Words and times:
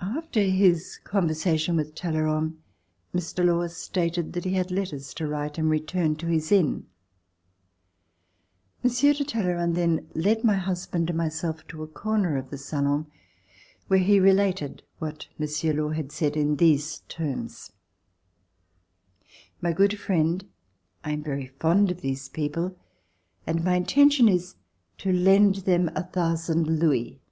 After 0.00 0.40
his 0.42 0.98
conversation 1.02 1.76
with 1.76 1.94
Talleyrand, 1.94 2.58
Mr. 3.14 3.42
Law 3.42 3.66
stated 3.68 4.34
that 4.34 4.44
he 4.44 4.52
had 4.52 4.70
letters 4.70 5.14
to 5.14 5.26
write 5.26 5.56
and 5.56 5.70
re 5.70 5.80
turned 5.80 6.18
to 6.20 6.26
his 6.26 6.52
inn. 6.52 6.88
Monsieur 8.84 9.14
de 9.14 9.24
Talleyrand 9.24 9.74
then 9.74 10.10
led 10.14 10.44
my 10.44 10.56
husband 10.56 11.08
and 11.08 11.16
myself 11.16 11.66
to 11.68 11.82
a 11.82 11.86
corner 11.88 12.36
of 12.36 12.50
the 12.50 12.58
salon 12.58 13.10
where 13.86 14.00
he 14.00 14.20
related 14.20 14.82
what 14.98 15.28
Monsieur 15.38 15.72
Law 15.72 15.88
had 15.88 16.12
said, 16.12 16.36
in 16.36 16.56
these 16.56 16.98
terms: 17.08 17.72
"My 19.62 19.72
good 19.72 19.98
friend, 19.98 20.46
I 21.02 21.12
am 21.12 21.22
very 21.22 21.46
fond 21.46 21.90
of 21.90 22.02
these 22.02 22.28
people, 22.28 22.76
and 23.46 23.64
my 23.64 23.76
intention 23.76 24.28
is 24.28 24.54
to 24.98 25.14
lend 25.14 25.54
them 25.64 25.90
a 25.96 26.02
thousand 26.04 26.78
louis. 26.78 27.22